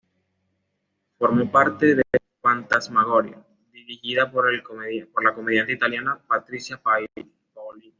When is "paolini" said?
6.81-7.29